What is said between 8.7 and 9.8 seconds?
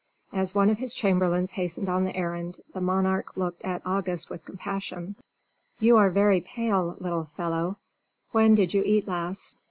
you eat last?"